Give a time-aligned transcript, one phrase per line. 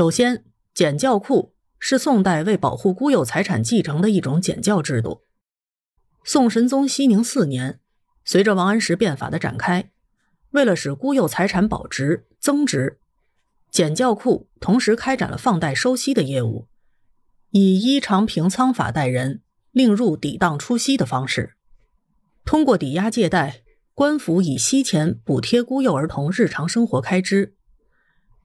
[0.00, 5.24] 首先，减教库是宋代为保护孤幼财产继承的一种减教制度。
[6.24, 7.80] 宋神宗熙宁四年，
[8.24, 9.90] 随着王安石变法的展开，
[10.52, 12.98] 为了使孤幼财产保值增值，
[13.70, 16.66] 减教库同时开展了放贷收息的业务，
[17.50, 21.56] 以依常平仓法贷人另入抵当出息的方式，
[22.46, 23.64] 通过抵押借贷。
[23.92, 27.54] 官府以息钱补贴孤幼儿童日常生活开支，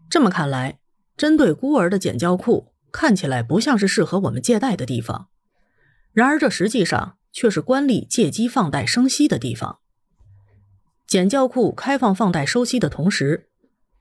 [0.09, 0.79] 这么看来，
[1.17, 5.29] 针对孤儿的减教库看起来不像是适合我们借贷的地方，
[6.13, 9.79] 然而这实际上却是官吏借机放贷生息的地方。
[11.05, 13.47] 减教库开放放贷收息的同时，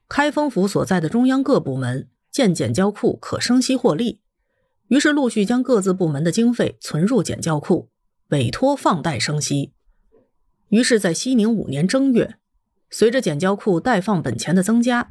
[0.09, 4.21] 开封府所在的中央各部门见减教库可生息获利，
[4.87, 7.89] 于是陆续将各自部门的经费存入减教库，
[8.29, 9.73] 委托放贷生息。
[10.69, 12.35] 于是，在熙宁五年正月，
[12.89, 15.09] 随着减教库贷放本钱的增加，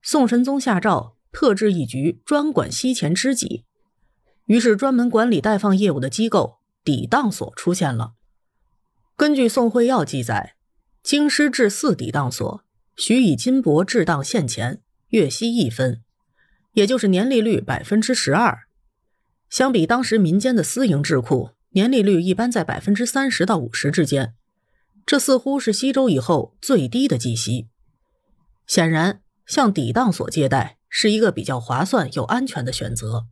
[0.00, 3.64] 宋神宗下诏特制一局专管息钱之己。
[4.46, 8.14] 于是，专门管理贷放业务的机构抵当所出现了。
[9.16, 10.54] 根据《宋会要》记载，
[11.02, 12.64] 京师制四抵当所，
[12.96, 16.02] 许以金帛制当现钱，月息一分，
[16.72, 18.60] 也就是年利率百分之十二。
[19.50, 24.34] 相比当时民间的私营智库，年利率一般在百分之三十到五十之间。
[25.04, 27.68] 这似乎是西周以后最低的计息。
[28.66, 33.26] 显然，向抵当所借贷是一个比较划算又安全的选择。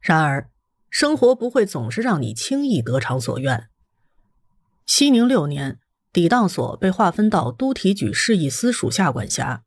[0.00, 0.50] 然而，
[0.88, 3.68] 生活不会总是让你轻易得偿所愿。
[4.86, 5.78] 熙宁六年，
[6.12, 9.62] 抵当所被划分到都提举市议司属下管辖，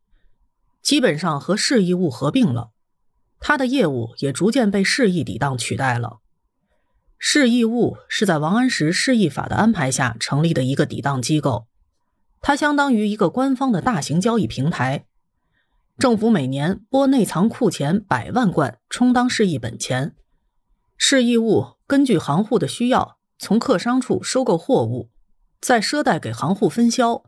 [0.82, 2.70] 基本上和市议务合并了。
[3.40, 6.18] 他的业务也逐渐被市议抵当取代了。
[7.18, 11.66] 市议务是在王安石市议法的安排下成立的一个抵当机构，
[12.42, 15.06] 它相当于一个官方的大型交易平台。
[15.98, 20.14] 政府每年拨内藏库钱百万贯充当市议本钱，
[20.96, 25.10] 市义务根据行户的需要，从客商处收购货物，
[25.60, 27.24] 再赊贷给行户分销。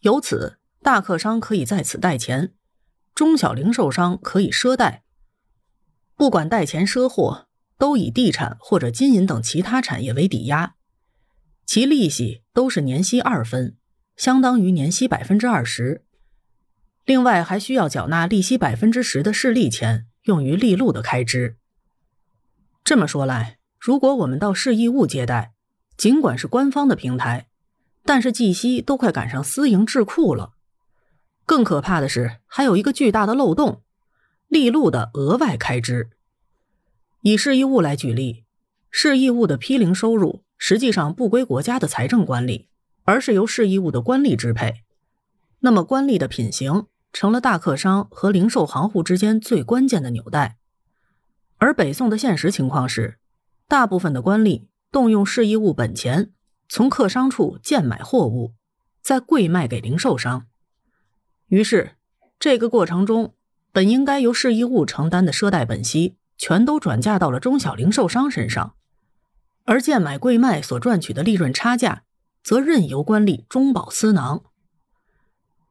[0.00, 2.52] 由此，大客商可以在此贷钱，
[3.14, 5.02] 中小零售商可以赊贷，
[6.14, 7.46] 不管贷钱赊货。
[7.78, 10.76] 都以地产或者金银等其他产业为抵押，
[11.66, 13.76] 其利息都是年息二分，
[14.16, 16.05] 相当于年息百分之二十。
[17.06, 21.56] 另外还需要缴纳利息百分之十的市利钱，用于利禄的开支。
[22.82, 25.52] 这么说来，如果我们到市义务借贷，
[25.96, 27.46] 尽管是官方的平台，
[28.04, 30.54] 但是计息都快赶上私营智库了。
[31.44, 33.82] 更可怕的是，还有一个巨大的漏洞：
[34.48, 36.10] 利禄的额外开支。
[37.20, 38.44] 以市义务来举例，
[38.90, 42.68] 市义务的批零收入实际上不归国家的财政管理，
[43.04, 44.82] 而是由市义务的官吏支配。
[45.60, 50.58] 那么，官吏的品行成了大客商和零售行户之间最关键的纽带。
[51.56, 53.18] 而北宋的现实情况是，
[53.66, 56.30] 大部分的官吏动用市义务本钱，
[56.68, 58.52] 从客商处贱买货物，
[59.00, 60.46] 再贵卖给零售商。
[61.46, 61.92] 于是，
[62.38, 63.32] 这个过程中
[63.72, 66.18] 本应该由市义务承担的赊贷本息。
[66.36, 68.74] 全都转嫁到了中小零售商身上，
[69.64, 72.02] 而贱买贵卖所赚取的利润差价，
[72.42, 74.44] 则任由官吏中饱私囊。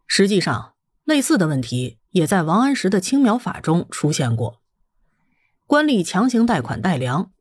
[0.07, 0.73] 实际上，
[1.05, 4.61] 类似的问题也在王安石的青苗法中出现过。
[5.67, 7.31] 官吏强行贷款贷粮，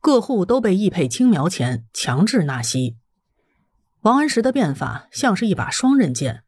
[0.00, 2.96] 各户都被易配青苗钱，强制纳息。
[4.00, 6.42] 王安石的变法像是一把双刃剑，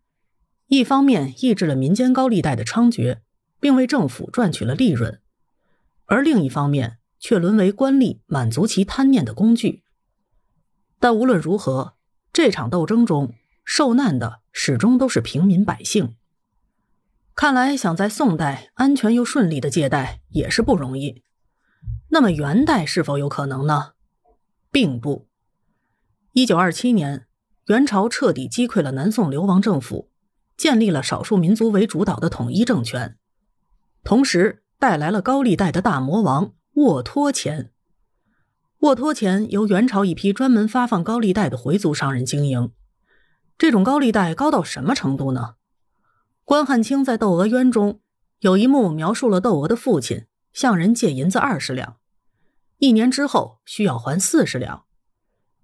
[0.66, 3.18] 一方面抑制了民间高利贷的猖獗，
[3.60, 5.20] 并为政府赚取了利润。
[6.06, 9.82] 而另一方面，却沦为官吏满足其贪念的工具。
[10.98, 11.96] 但无论如何，
[12.32, 16.16] 这场斗争中受难的始终都是平民百姓。
[17.34, 21.22] 看来，想在宋代安全又顺利的借贷也是不容易。
[22.08, 23.92] 那么，元代是否有可能呢？
[24.70, 25.26] 并不。
[26.32, 27.26] 一九二七年，
[27.66, 30.10] 元朝彻底击溃了南宋流亡政府，
[30.56, 33.16] 建立了少数民族为主导的统一政权，
[34.02, 34.60] 同时。
[34.76, 37.70] 带来了高利贷的大魔王沃托钱。
[38.80, 42.70] 沃托钱由元朝一批专门发放高利贷的回族商人经营。
[43.56, 45.54] 这种高利贷高到什么程度呢？
[46.54, 47.98] 关汉卿在《窦娥冤》中
[48.38, 51.96] 有一幕描述了窦娥的父亲向人借银子二十两，
[52.78, 54.84] 一年之后需要还四十两，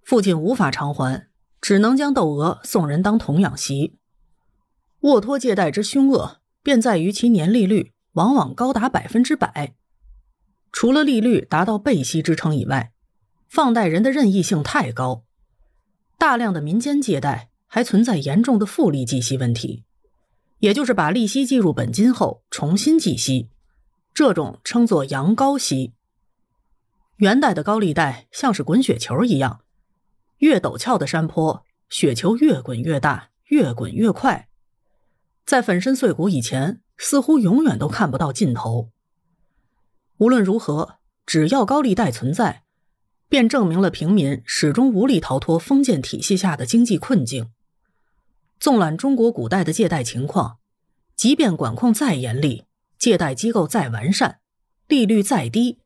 [0.02, 1.28] 父亲无法偿还，
[1.60, 3.98] 只能将窦娥送人当童养媳。
[5.02, 7.92] 沃托借贷之凶恶，便在于其年利率。
[8.14, 9.76] 往往高达百分之百。
[10.72, 12.90] 除了利率达到背息支撑以外，
[13.48, 15.22] 放贷人的任意性太高。
[16.18, 19.84] 大量的民间借贷还存在严重的复利计息问题，
[20.60, 23.50] 也就是把利息计入本金后重新计息，
[24.14, 25.94] 这种称作阳高息。
[27.16, 29.60] 元代的高利贷像是滚雪球一样，
[30.38, 34.48] 越陡峭的山坡，雪球越滚越大，越滚越快，
[35.44, 38.90] 在粉身碎骨以前，似乎永远都看不到尽头。
[40.18, 42.64] 无论如何，只要高利贷存在，
[43.30, 47.50] 便证明了平民始终无力逃脱封建体系下的经济困境。
[48.60, 50.58] 纵览中国古代的借贷情况，
[51.16, 52.66] 即便管控再严厉，
[52.98, 54.40] 借贷机构再完善，
[54.86, 55.80] 利率再低，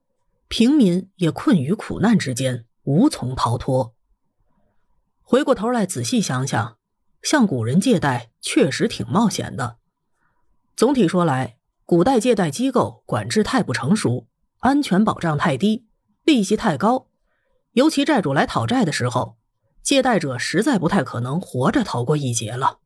[0.48, 3.94] 平民也困于苦难之间，无从逃脱。
[5.22, 6.76] 回过头来仔细想想，
[7.22, 9.76] 向古人借贷确实挺冒险的。
[10.74, 14.26] 总体说来，古代借贷机构管制太不成熟，
[14.58, 15.86] 安全保障太低，
[16.24, 17.06] 利息太高，
[17.74, 19.36] 尤其债主来讨债的时候。
[19.84, 22.78] 借贷者实在不太可能活着逃过一劫了。